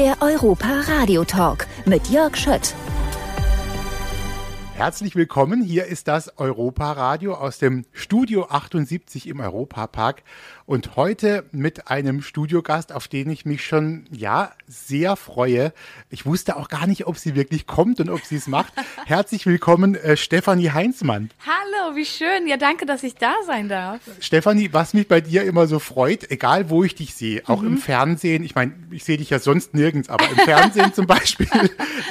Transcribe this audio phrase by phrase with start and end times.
[0.00, 2.74] Der Europa Radio Talk mit Jörg Schött.
[4.80, 5.62] Herzlich willkommen.
[5.62, 10.22] Hier ist das Europa Radio aus dem Studio 78 im Europapark
[10.64, 15.74] und heute mit einem Studiogast, auf den ich mich schon ja sehr freue.
[16.08, 18.72] Ich wusste auch gar nicht, ob sie wirklich kommt und ob sie es macht.
[19.04, 21.28] Herzlich willkommen, äh, Stefanie Heinzmann.
[21.44, 22.46] Hallo, wie schön.
[22.46, 24.00] Ja, danke, dass ich da sein darf.
[24.20, 27.66] Stefanie, was mich bei dir immer so freut, egal wo ich dich sehe, auch mhm.
[27.66, 31.50] im Fernsehen, ich meine, ich sehe dich ja sonst nirgends, aber im Fernsehen zum Beispiel,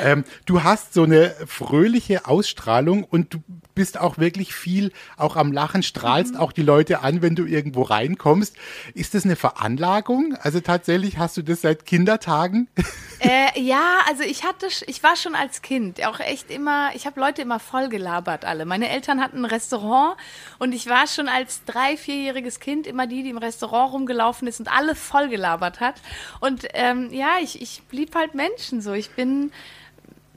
[0.04, 3.40] ähm, du hast so eine fröhliche Ausstrahlung Ausstrahlung und du
[3.74, 6.40] bist auch wirklich viel auch am Lachen, strahlst mhm.
[6.40, 8.56] auch die Leute an, wenn du irgendwo reinkommst.
[8.94, 10.36] Ist das eine Veranlagung?
[10.42, 12.68] Also tatsächlich hast du das seit Kindertagen?
[13.22, 17.20] Äh, ja, also ich hatte, ich war schon als Kind auch echt immer, ich habe
[17.20, 18.64] Leute immer voll gelabert alle.
[18.64, 20.16] Meine Eltern hatten ein Restaurant
[20.58, 24.62] und ich war schon als drei, vierjähriges Kind immer die, die im Restaurant rumgelaufen ist
[24.62, 25.96] und alle voll gelabert hat.
[26.40, 28.94] Und ähm, ja, ich, ich blieb halt Menschen so.
[28.94, 29.52] Ich bin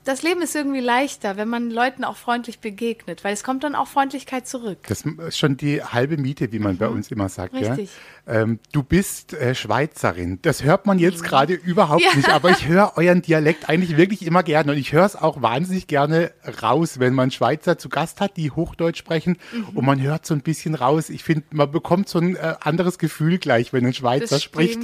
[0.04, 3.74] das Leben ist irgendwie leichter, wenn man Leuten auch freundlich begegnet, weil es kommt dann
[3.74, 4.78] auch Freundlichkeit zurück.
[4.88, 6.78] Das ist schon die halbe Miete, wie man mhm.
[6.78, 7.54] bei uns immer sagt.
[7.54, 7.90] Richtig.
[8.26, 8.34] Ja?
[8.34, 10.40] Ähm, du bist äh, Schweizerin.
[10.42, 11.26] Das hört man jetzt mhm.
[11.26, 12.14] gerade überhaupt ja.
[12.16, 15.40] nicht, aber ich höre euren Dialekt eigentlich wirklich immer gerne und ich höre es auch
[15.40, 19.76] wahnsinnig gerne raus, wenn man Schweizer zu Gast hat, die Hochdeutsch sprechen mhm.
[19.76, 21.10] und man hört so ein bisschen raus.
[21.10, 24.80] Ich finde, man bekommt so ein äh, anderes Gefühl gleich, wenn ein Schweizer das spricht.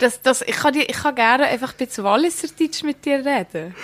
[0.00, 3.74] Das, das, ich, kann die, ich kann gerne einfach ein bisschen Walliserdeutsch mit dir reden.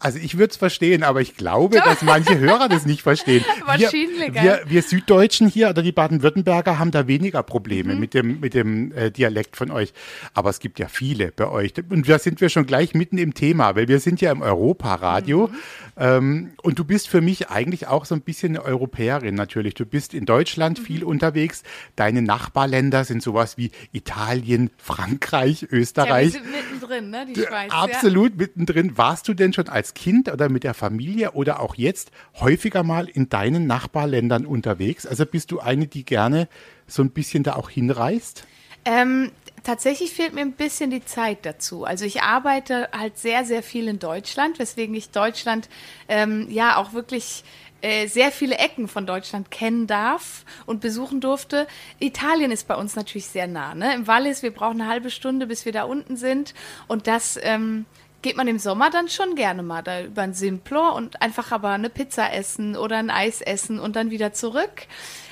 [0.00, 3.44] Also ich würde es verstehen, aber ich glaube, dass manche Hörer das nicht verstehen.
[3.66, 4.34] Wahrscheinlich.
[4.34, 8.00] Wir, wir, wir, Süddeutschen hier oder die Baden-Württemberger haben da weniger Probleme mhm.
[8.00, 9.92] mit dem, mit dem äh, Dialekt von euch.
[10.32, 11.74] Aber es gibt ja viele bei euch.
[11.90, 15.48] Und da sind wir schon gleich mitten im Thema, weil wir sind ja im Europaradio.
[15.48, 15.56] Mhm.
[16.00, 19.74] Ähm, und du bist für mich eigentlich auch so ein bisschen eine Europäerin natürlich.
[19.74, 20.84] Du bist in Deutschland mhm.
[20.84, 21.62] viel unterwegs.
[21.96, 26.34] Deine Nachbarländer sind sowas wie Italien, Frankreich, Österreich.
[26.34, 27.26] Ja, wir sind mittendrin, ne?
[27.26, 27.70] Die Schweiz.
[27.70, 28.36] Absolut ja.
[28.38, 28.96] mittendrin.
[28.96, 33.08] Warst du denn schon als Kind oder mit der Familie oder auch jetzt häufiger mal
[33.08, 35.06] in deinen Nachbarländern unterwegs?
[35.06, 36.48] Also bist du eine, die gerne
[36.86, 38.46] so ein bisschen da auch hinreist?
[38.84, 39.30] Ähm,
[39.62, 41.84] tatsächlich fehlt mir ein bisschen die Zeit dazu.
[41.84, 45.68] Also ich arbeite halt sehr, sehr viel in Deutschland, weswegen ich Deutschland
[46.08, 47.44] ähm, ja auch wirklich
[47.82, 51.66] äh, sehr viele Ecken von Deutschland kennen darf und besuchen durfte.
[51.98, 53.74] Italien ist bei uns natürlich sehr nah.
[53.74, 53.94] Ne?
[53.94, 56.54] Im Wallis, wir brauchen eine halbe Stunde, bis wir da unten sind.
[56.88, 57.86] Und das ähm,
[58.22, 61.70] geht man im Sommer dann schon gerne mal da über ein Simplor und einfach aber
[61.70, 64.86] eine Pizza essen oder ein Eis essen und dann wieder zurück.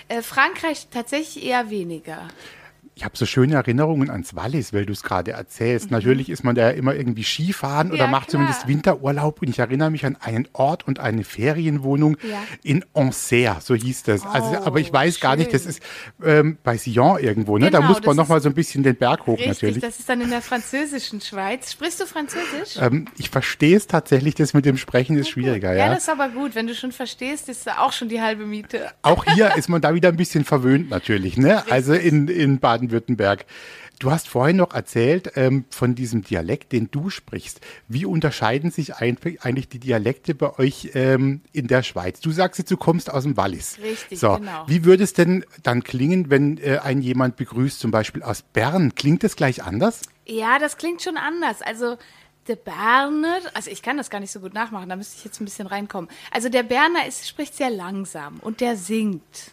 [0.08, 2.28] Äh, Frankreich tatsächlich eher weniger.
[2.98, 5.86] Ich habe so schöne Erinnerungen ans Wallis, weil du es gerade erzählst.
[5.86, 5.98] Mhm.
[5.98, 8.40] Natürlich ist man da immer irgendwie Skifahren oder ja, macht klar.
[8.40, 9.40] zumindest Winterurlaub.
[9.40, 12.42] Und ich erinnere mich an einen Ort und eine Ferienwohnung ja.
[12.64, 14.24] in Anser, so hieß das.
[14.24, 15.20] Oh, also, aber ich weiß schön.
[15.20, 15.80] gar nicht, das ist
[16.24, 17.56] ähm, bei Sion irgendwo.
[17.56, 17.66] Ne?
[17.66, 19.78] Genau, da muss man noch mal so ein bisschen den Berg hoch richtig, natürlich.
[19.78, 21.70] Das ist dann in der französischen Schweiz.
[21.70, 22.78] Sprichst du Französisch?
[22.80, 24.34] Ähm, ich verstehe es tatsächlich.
[24.34, 25.72] Das mit dem Sprechen ist schwieriger.
[25.72, 26.56] Ja, ja, das ist aber gut.
[26.56, 28.90] Wenn du schon verstehst, ist auch schon die halbe Miete.
[29.02, 31.36] Auch hier ist man da wieder ein bisschen verwöhnt natürlich.
[31.36, 31.62] Ne?
[31.70, 33.46] Also in, in Baden Baden-Württemberg.
[33.98, 37.60] Du hast vorhin noch erzählt ähm, von diesem Dialekt, den du sprichst.
[37.88, 42.20] Wie unterscheiden sich eigentlich die Dialekte bei euch ähm, in der Schweiz?
[42.20, 43.78] Du sagst jetzt, du kommst aus dem Wallis.
[43.82, 44.64] Richtig, so, genau.
[44.68, 48.94] Wie würde es denn dann klingen, wenn äh, ein jemand begrüßt, zum Beispiel aus Bern?
[48.94, 50.02] Klingt das gleich anders?
[50.26, 51.60] Ja, das klingt schon anders.
[51.60, 51.96] Also
[52.46, 55.40] der Berner, also ich kann das gar nicht so gut nachmachen, da müsste ich jetzt
[55.40, 56.08] ein bisschen reinkommen.
[56.30, 59.52] Also der Berner ist, spricht sehr langsam und der singt.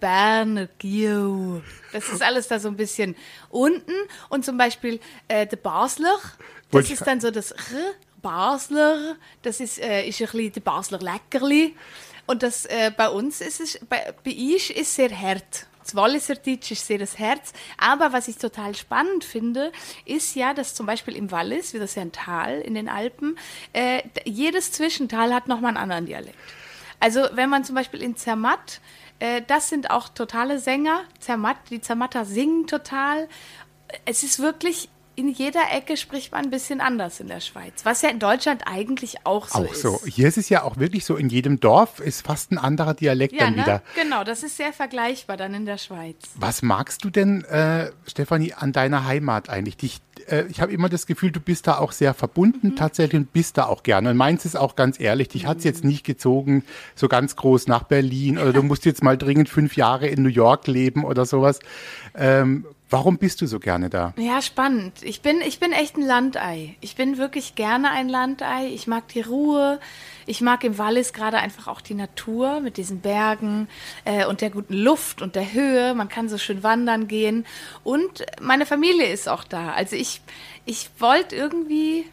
[0.00, 1.62] Berner Gio.
[1.92, 3.14] Das ist alles da so ein bisschen
[3.50, 3.92] unten.
[4.28, 6.18] Und zum Beispiel äh, der Basler,
[6.70, 7.92] das ist dann so das R,
[8.22, 11.76] Basler, das ist, äh, ist ein bisschen der Basler Leckerli.
[12.26, 15.66] Und das äh, bei uns ist es, bei, bei ich ist sehr hart.
[15.84, 17.52] Das Walliserdeutsch ist sehr das Herz.
[17.78, 19.70] Aber was ich total spannend finde,
[20.04, 23.38] ist ja, dass zum Beispiel im Wallis, wie das ja ein Tal in den Alpen,
[23.72, 26.36] äh, jedes Zwischental hat nochmal einen anderen Dialekt.
[26.98, 28.80] Also wenn man zum Beispiel in Zermatt
[29.18, 31.02] äh, das sind auch totale Sänger.
[31.18, 33.28] Zermatt, die Zermatter singen total.
[34.04, 38.02] Es ist wirklich in jeder Ecke spricht man ein bisschen anders in der Schweiz, was
[38.02, 39.80] ja in Deutschland eigentlich auch so auch ist.
[39.80, 40.00] So.
[40.06, 43.32] Hier ist es ja auch wirklich so, in jedem Dorf ist fast ein anderer Dialekt
[43.32, 43.62] ja, dann ne?
[43.62, 43.82] wieder.
[43.94, 46.16] Genau, das ist sehr vergleichbar dann in der Schweiz.
[46.34, 49.78] Was magst du denn, äh, Stefanie, an deiner Heimat eigentlich?
[49.78, 52.76] Dich, äh, ich habe immer das Gefühl, du bist da auch sehr verbunden mhm.
[52.76, 54.10] tatsächlich und bist da auch gerne.
[54.10, 55.48] Und meinst es auch ganz ehrlich, dich mhm.
[55.48, 56.64] hat es jetzt nicht gezogen,
[56.94, 60.28] so ganz groß nach Berlin oder du musst jetzt mal dringend fünf Jahre in New
[60.28, 61.60] York leben oder sowas.
[62.14, 64.14] Ähm, Warum bist du so gerne da?
[64.16, 65.02] Ja, spannend.
[65.02, 66.76] Ich bin, ich bin echt ein Landei.
[66.80, 68.68] Ich bin wirklich gerne ein Landei.
[68.68, 69.80] Ich mag die Ruhe.
[70.26, 73.66] Ich mag im Wallis gerade einfach auch die Natur mit diesen Bergen
[74.04, 75.94] äh, und der guten Luft und der Höhe.
[75.94, 77.44] Man kann so schön wandern gehen.
[77.82, 79.72] Und meine Familie ist auch da.
[79.72, 80.20] Also ich,
[80.64, 82.04] ich wollte irgendwie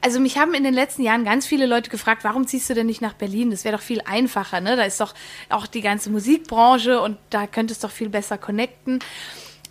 [0.00, 2.86] also mich haben in den letzten Jahren ganz viele Leute gefragt, warum ziehst du denn
[2.86, 3.50] nicht nach Berlin?
[3.50, 4.76] Das wäre doch viel einfacher, ne?
[4.76, 5.14] Da ist doch
[5.48, 8.98] auch die ganze Musikbranche und da könntest du doch viel besser connecten.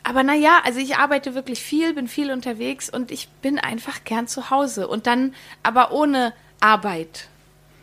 [0.03, 4.27] Aber naja, also ich arbeite wirklich viel, bin viel unterwegs und ich bin einfach gern
[4.27, 4.87] zu Hause.
[4.87, 5.33] Und dann
[5.63, 7.29] aber ohne Arbeit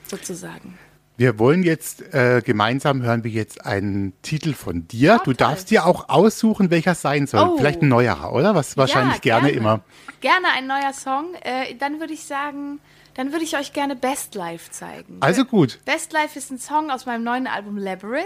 [0.07, 0.79] sozusagen.
[1.17, 5.19] Wir wollen jetzt äh, gemeinsam hören wir jetzt einen Titel von dir.
[5.21, 7.47] Oh, du darfst dir auch aussuchen, welcher sein soll.
[7.47, 7.57] Oh.
[7.59, 8.55] Vielleicht ein neuerer, oder?
[8.55, 9.81] Was wahrscheinlich ja, gerne, gerne, immer.
[10.23, 11.35] Gerne ein neuer Song.
[11.43, 12.81] Äh, dann würde ich sagen,
[13.21, 15.19] dann würde ich euch gerne Best Life zeigen.
[15.21, 15.79] Also gut.
[15.85, 18.25] Best Life ist ein Song aus meinem neuen Album Labyrinth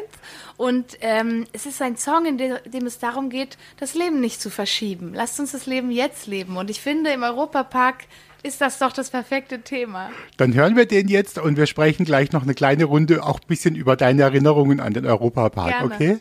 [0.56, 4.41] und ähm, es ist ein Song, in dem, dem es darum geht, das Leben nicht
[4.41, 5.11] zu verschieben.
[5.12, 6.56] Lasst uns das Leben jetzt leben.
[6.56, 8.05] Und ich finde, im Europapark
[8.44, 10.11] ist das doch das perfekte Thema.
[10.37, 13.49] Dann hören wir den jetzt und wir sprechen gleich noch eine kleine Runde auch ein
[13.49, 16.20] bisschen über deine Erinnerungen an den Europapark, okay?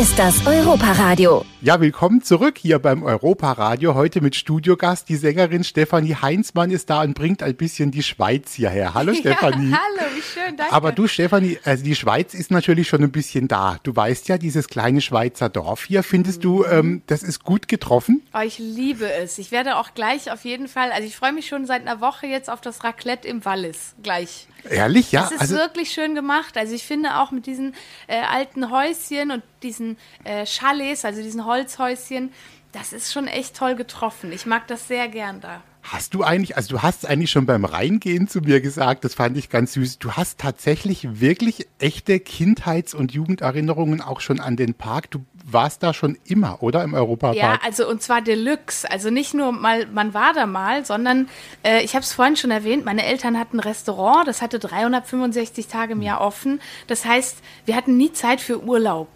[0.00, 1.44] Ist das Europaradio.
[1.60, 3.94] Ja, willkommen zurück hier beim Europaradio.
[3.94, 5.10] Heute mit Studiogast.
[5.10, 8.94] Die Sängerin Stefanie Heinzmann ist da und bringt ein bisschen die Schweiz hierher.
[8.94, 9.72] Hallo Stefanie.
[9.72, 10.72] Ja, hallo, wie schön, danke.
[10.72, 13.76] Aber du Stefanie, also die Schweiz ist natürlich schon ein bisschen da.
[13.82, 16.42] Du weißt ja, dieses kleine Schweizer Dorf hier, findest mhm.
[16.42, 18.22] du, ähm, das ist gut getroffen?
[18.32, 19.36] Oh, ich liebe es.
[19.36, 22.26] Ich werde auch gleich auf jeden Fall, also ich freue mich schon seit einer Woche
[22.26, 23.94] jetzt auf das Raclette im Wallis.
[24.02, 24.46] Gleich.
[24.68, 25.24] Ehrlich, ja?
[25.24, 26.56] Es ist also, wirklich schön gemacht.
[26.56, 27.74] Also ich finde auch mit diesen
[28.06, 32.32] äh, alten Häuschen und diesen äh, Chalets, also diesen Holzhäuschen,
[32.72, 34.32] das ist schon echt toll getroffen.
[34.32, 35.62] Ich mag das sehr gern da.
[35.92, 39.36] Hast du eigentlich, also du hast eigentlich schon beim Reingehen zu mir gesagt, das fand
[39.36, 44.74] ich ganz süß, du hast tatsächlich wirklich echte Kindheits- und Jugenderinnerungen auch schon an den
[44.74, 45.10] Park.
[45.10, 46.84] Du warst da schon immer, oder?
[46.84, 47.34] Im Europapark?
[47.34, 48.88] Ja, also und zwar Deluxe.
[48.88, 51.28] Also nicht nur mal, man war da mal, sondern
[51.64, 55.66] äh, ich habe es vorhin schon erwähnt, meine Eltern hatten ein Restaurant, das hatte 365
[55.66, 56.60] Tage im Jahr offen.
[56.86, 59.08] Das heißt, wir hatten nie Zeit für Urlaub.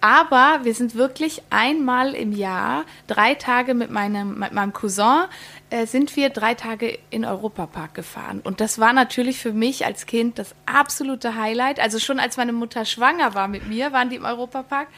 [0.00, 5.24] Aber wir sind wirklich einmal im Jahr, drei Tage mit meinem, mit meinem Cousin,
[5.86, 8.40] sind wir drei Tage in Europapark gefahren.
[8.42, 11.80] Und das war natürlich für mich als Kind das absolute Highlight.
[11.80, 14.88] Also schon als meine Mutter schwanger war mit mir, waren die im Europapark.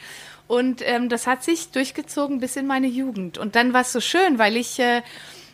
[0.47, 3.39] Und ähm, das hat sich durchgezogen bis in meine Jugend.
[3.39, 5.03] Und dann war es so schön, weil ich äh,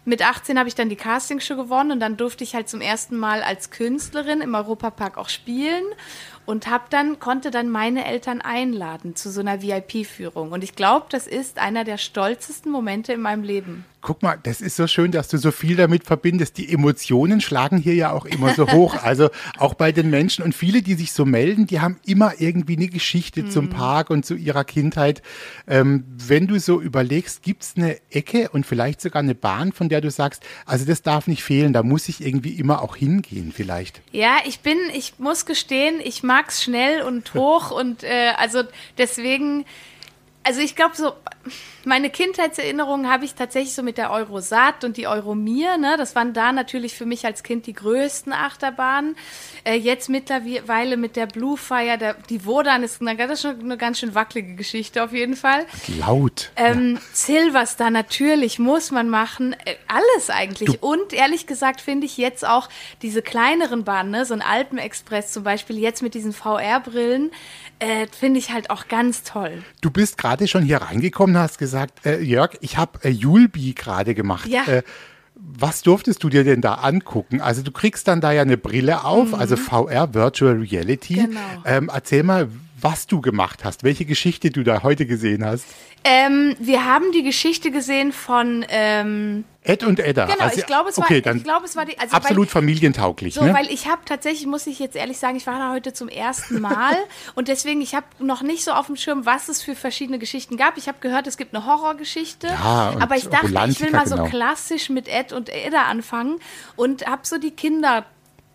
[0.06, 3.16] mit 18 habe ich dann die Castingshow gewonnen und dann durfte ich halt zum ersten
[3.16, 5.84] Mal als Künstlerin im Europapark auch spielen
[6.46, 11.06] und hab dann konnte dann meine Eltern einladen zu so einer VIP-Führung und ich glaube,
[11.10, 13.84] das ist einer der stolzesten Momente in meinem Leben.
[14.06, 16.58] Guck mal, das ist so schön, dass du so viel damit verbindest.
[16.58, 18.94] Die Emotionen schlagen hier ja auch immer so hoch.
[19.06, 22.76] Also auch bei den Menschen und viele, die sich so melden, die haben immer irgendwie
[22.76, 23.50] eine Geschichte mhm.
[23.50, 25.22] zum Park und zu ihrer Kindheit.
[25.66, 29.88] Ähm, wenn du so überlegst, gibt es eine Ecke und vielleicht sogar eine Bahn, von
[29.88, 33.52] der du sagst, also das darf nicht fehlen, da muss ich irgendwie immer auch hingehen
[33.52, 34.02] vielleicht.
[34.12, 38.62] Ja, ich bin, ich muss gestehen, ich mag es schnell und hoch und äh, also
[38.98, 39.64] deswegen
[40.46, 41.12] also ich glaube so,
[41.84, 45.76] meine Kindheitserinnerungen habe ich tatsächlich so mit der Eurosat und die Euromir.
[45.76, 45.96] Ne?
[45.98, 49.16] Das waren da natürlich für mich als Kind die größten Achterbahnen.
[49.64, 53.60] Äh, jetzt mittlerweile mit der Blue Fire, der, die Wodan ist eine, das ist schon
[53.60, 55.66] eine ganz schön wackelige Geschichte auf jeden Fall.
[55.98, 56.52] Laut.
[56.54, 57.00] Ähm, ja.
[57.12, 59.54] Silverstar natürlich muss man machen.
[59.64, 60.78] Äh, alles eigentlich.
[60.80, 62.68] Du und ehrlich gesagt finde ich jetzt auch
[63.02, 64.24] diese kleineren Bahnen, ne?
[64.24, 67.32] so ein Alpenexpress zum Beispiel, jetzt mit diesen VR-Brillen,
[67.78, 69.62] äh, finde ich halt auch ganz toll.
[69.80, 74.14] Du bist gerade schon hier reingekommen, hast gesagt, äh, Jörg, ich habe äh, Julbi gerade
[74.14, 74.48] gemacht.
[74.48, 74.64] Ja.
[74.66, 74.82] Äh,
[75.34, 77.40] was durftest du dir denn da angucken?
[77.40, 79.34] Also du kriegst dann da ja eine Brille auf, mhm.
[79.34, 81.14] also VR, Virtual Reality.
[81.14, 81.40] Genau.
[81.64, 82.48] Ähm, erzähl mal,
[82.86, 85.64] was du gemacht hast, welche Geschichte du da heute gesehen hast.
[86.04, 90.26] Ähm, wir haben die Geschichte gesehen von ähm, Ed und Edda.
[90.26, 91.98] Genau, also, ich glaube, es, okay, war, ich glaub, es war die.
[91.98, 93.34] Also absolut weil, familientauglich.
[93.34, 93.52] So, ne?
[93.52, 96.60] weil ich habe tatsächlich, muss ich jetzt ehrlich sagen, ich war da heute zum ersten
[96.60, 96.96] Mal
[97.34, 100.56] und deswegen, ich habe noch nicht so auf dem Schirm, was es für verschiedene Geschichten
[100.56, 100.76] gab.
[100.76, 104.16] Ich habe gehört, es gibt eine Horrorgeschichte, ja, aber ich dachte, ich will mal genau.
[104.16, 106.38] so klassisch mit Ed und Edda anfangen
[106.76, 108.06] und habe so die Kinder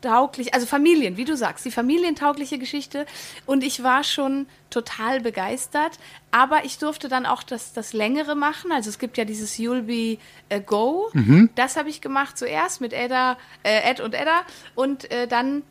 [0.02, 3.06] tauglich, also Familien, wie du sagst, die familientaugliche Geschichte.
[3.46, 6.00] Und ich war schon total begeistert.
[6.32, 8.72] Aber ich durfte dann auch das, das Längere machen.
[8.72, 10.18] Also es gibt ja dieses You'll Be
[10.66, 11.10] Go.
[11.14, 11.50] Mhm.
[11.56, 14.42] Das habe ich gemacht zuerst mit Edda, äh, Ed und Edda.
[14.76, 15.64] Und äh, dann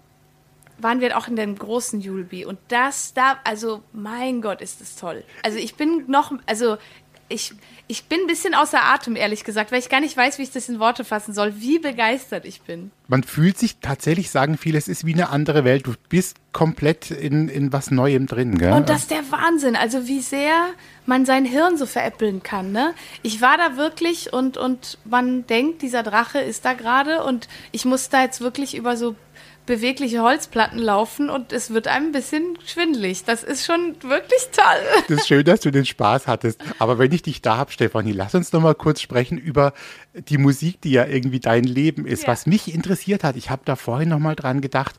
[0.82, 4.96] waren wir auch in dem großen Julbi und das da, also mein Gott, ist das
[4.96, 5.24] toll.
[5.42, 6.78] Also ich bin noch, also
[7.30, 7.54] ich,
[7.86, 10.50] ich bin ein bisschen außer Atem, ehrlich gesagt, weil ich gar nicht weiß, wie ich
[10.50, 12.90] das in Worte fassen soll, wie begeistert ich bin.
[13.08, 15.86] Man fühlt sich tatsächlich, sagen viele, es ist wie eine andere Welt.
[15.86, 18.58] Du bist komplett in, in was Neuem drin.
[18.58, 18.72] Gell?
[18.72, 20.70] Und das ist der Wahnsinn, also wie sehr
[21.06, 22.72] man sein Hirn so veräppeln kann.
[22.72, 22.94] Ne?
[23.22, 27.84] Ich war da wirklich und, und man denkt, dieser Drache ist da gerade und ich
[27.84, 29.16] muss da jetzt wirklich über so
[29.70, 33.22] bewegliche Holzplatten laufen und es wird einem ein bisschen schwindelig.
[33.22, 34.64] Das ist schon wirklich toll.
[35.08, 36.60] Das ist schön, dass du den Spaß hattest.
[36.80, 39.72] Aber wenn ich dich da habe, Stefanie, lass uns noch mal kurz sprechen über
[40.12, 42.24] die Musik, die ja irgendwie dein Leben ist.
[42.24, 42.30] Ja.
[42.30, 44.96] Was mich interessiert hat, ich habe da vorhin noch mal dran gedacht,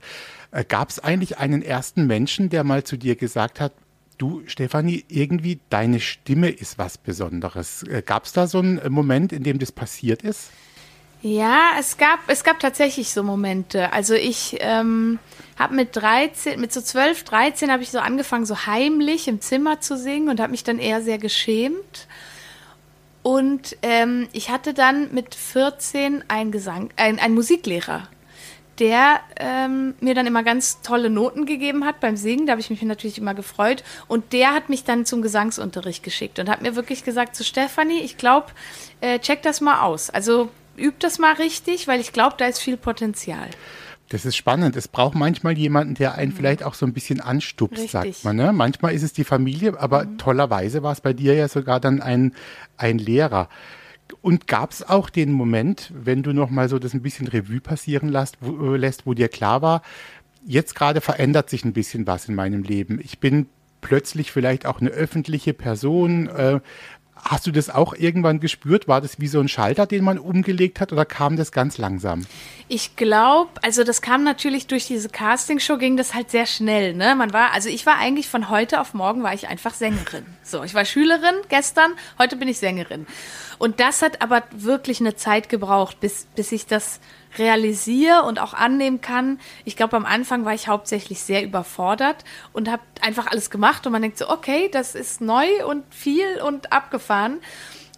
[0.51, 3.73] äh, gab es eigentlich einen ersten Menschen, der mal zu dir gesagt hat,
[4.17, 7.83] du, Stefanie, irgendwie deine Stimme ist was Besonderes.
[7.83, 10.49] Äh, gab es da so einen Moment, in dem das passiert ist?
[11.23, 13.93] Ja, es gab, es gab tatsächlich so Momente.
[13.93, 15.19] Also ich ähm,
[15.57, 19.79] habe mit 13, mit so 12, 13 habe ich so angefangen, so heimlich im Zimmer
[19.81, 22.07] zu singen und habe mich dann eher sehr geschämt.
[23.21, 28.07] Und ähm, ich hatte dann mit 14 einen Gesang, ein, einen Musiklehrer,
[28.79, 32.47] der ähm, mir dann immer ganz tolle Noten gegeben hat beim Singen.
[32.47, 33.83] Da habe ich mich natürlich immer gefreut.
[34.07, 37.47] Und der hat mich dann zum Gesangsunterricht geschickt und hat mir wirklich gesagt, zu so
[37.47, 38.47] Stefanie, ich glaube,
[39.01, 40.09] äh, check das mal aus.
[40.09, 40.49] Also
[40.81, 43.47] üb das mal richtig, weil ich glaube, da ist viel Potenzial.
[44.09, 44.75] Das ist spannend.
[44.75, 46.35] Es braucht manchmal jemanden, der einen mhm.
[46.35, 47.91] vielleicht auch so ein bisschen anstupst, Richtig.
[47.91, 48.35] sagt man.
[48.35, 48.51] Ne?
[48.51, 50.17] Manchmal ist es die Familie, aber mhm.
[50.17, 52.33] tollerweise war es bei dir ja sogar dann ein,
[52.75, 53.47] ein Lehrer.
[54.21, 57.61] Und gab es auch den Moment, wenn du noch mal so das ein bisschen Revue
[57.61, 59.81] passieren lässt wo, äh, lässt, wo dir klar war,
[60.45, 62.99] jetzt gerade verändert sich ein bisschen was in meinem Leben.
[63.01, 63.47] Ich bin
[63.79, 66.27] plötzlich vielleicht auch eine öffentliche Person.
[66.27, 66.59] Äh,
[67.23, 68.87] Hast du das auch irgendwann gespürt?
[68.87, 72.25] War das wie so ein Schalter, den man umgelegt hat oder kam das ganz langsam?
[72.67, 76.93] Ich glaube, also das kam natürlich durch diese Castingshow, ging das halt sehr schnell.
[76.93, 77.15] Ne?
[77.15, 80.25] Man war, also ich war eigentlich von heute auf morgen war ich einfach Sängerin.
[80.43, 83.05] So, ich war Schülerin gestern, heute bin ich Sängerin.
[83.61, 86.99] Und das hat aber wirklich eine Zeit gebraucht, bis, bis ich das
[87.37, 89.39] realisiere und auch annehmen kann.
[89.65, 93.91] Ich glaube, am Anfang war ich hauptsächlich sehr überfordert und habe einfach alles gemacht und
[93.91, 97.37] man denkt so, okay, das ist neu und viel und abgefahren.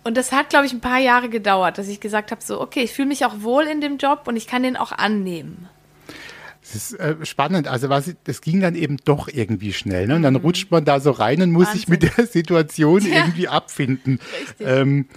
[0.03, 2.81] Und das hat, glaube ich, ein paar Jahre gedauert, dass ich gesagt habe, so, okay,
[2.81, 5.69] ich fühle mich auch wohl in dem Job und ich kann den auch annehmen.
[6.59, 7.69] Das ist äh, spannend.
[7.69, 10.07] Also was, das ging dann eben doch irgendwie schnell.
[10.07, 10.17] Ne?
[10.17, 10.41] Und dann mhm.
[10.41, 11.79] rutscht man da so rein und muss Wahnsinn.
[11.79, 13.19] sich mit der Situation ja.
[13.19, 14.19] irgendwie abfinden.
[14.41, 14.67] Richtig.
[14.67, 15.07] Ähm,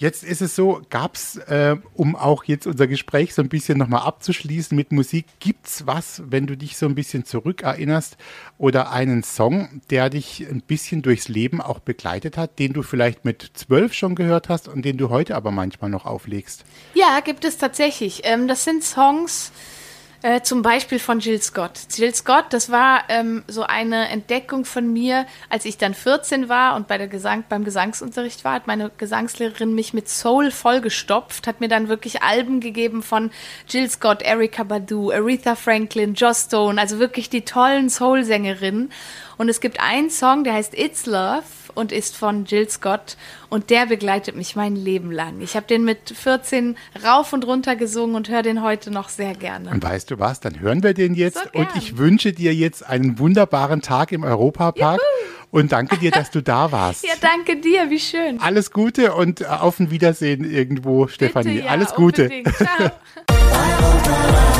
[0.00, 3.76] Jetzt ist es so, gab es, äh, um auch jetzt unser Gespräch so ein bisschen
[3.76, 8.16] nochmal abzuschließen mit Musik, gibt es was, wenn du dich so ein bisschen zurückerinnerst
[8.56, 13.26] oder einen Song, der dich ein bisschen durchs Leben auch begleitet hat, den du vielleicht
[13.26, 16.64] mit zwölf schon gehört hast und den du heute aber manchmal noch auflegst?
[16.94, 18.22] Ja, gibt es tatsächlich.
[18.24, 19.79] Ähm, das sind Songs, äh,
[20.42, 21.72] zum Beispiel von Jill Scott.
[21.96, 26.76] Jill Scott, das war ähm, so eine Entdeckung von mir, als ich dann 14 war
[26.76, 31.60] und bei der Gesang, beim Gesangsunterricht war, hat meine Gesangslehrerin mich mit Soul vollgestopft, hat
[31.60, 33.30] mir dann wirklich Alben gegeben von
[33.66, 38.92] Jill Scott, Erika Badu, Aretha Franklin, Joss Stone, also wirklich die tollen Soul-Sängerinnen.
[39.40, 41.44] Und es gibt einen Song, der heißt It's Love
[41.74, 43.16] und ist von Jill Scott
[43.48, 45.40] und der begleitet mich mein Leben lang.
[45.40, 49.32] Ich habe den mit 14 rauf und runter gesungen und höre den heute noch sehr
[49.32, 49.70] gerne.
[49.70, 52.86] Und weißt du was, dann hören wir den jetzt so und ich wünsche dir jetzt
[52.86, 55.00] einen wunderbaren Tag im Europapark.
[55.50, 57.02] Und danke dir, dass du da warst.
[57.08, 58.40] Ja, danke dir, wie schön.
[58.42, 61.60] Alles Gute und auf ein Wiedersehen irgendwo, Stefanie.
[61.60, 62.30] Ja, Alles Gute.
[62.58, 62.90] Ciao.